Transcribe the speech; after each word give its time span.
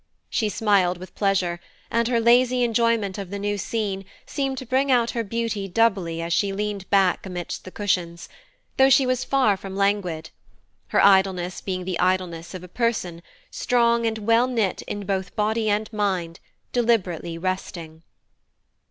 She 0.31 0.49
smiled 0.49 0.97
with 0.97 1.13
pleasure, 1.13 1.59
and 1.91 2.07
her 2.07 2.19
lazy 2.19 2.63
enjoyment 2.63 3.19
of 3.19 3.29
the 3.29 3.37
new 3.37 3.55
scene 3.59 4.03
seemed 4.25 4.57
to 4.57 4.65
bring 4.65 4.91
out 4.91 5.11
her 5.11 5.23
beauty 5.23 5.67
doubly 5.67 6.23
as 6.23 6.33
she 6.33 6.51
leaned 6.51 6.89
back 6.89 7.23
amidst 7.23 7.65
the 7.65 7.69
cushions, 7.69 8.27
though 8.77 8.89
she 8.89 9.05
was 9.05 9.23
far 9.23 9.55
from 9.55 9.75
languid; 9.75 10.31
her 10.87 11.05
idleness 11.05 11.61
being 11.61 11.85
the 11.85 11.99
idleness 11.99 12.55
of 12.55 12.63
a 12.63 12.67
person, 12.67 13.21
strong 13.51 14.07
and 14.07 14.17
well 14.17 14.47
knit 14.47 14.81
both 15.05 15.27
in 15.29 15.35
body 15.35 15.69
and 15.69 15.93
mind, 15.93 16.39
deliberately 16.71 17.37
resting. 17.37 18.01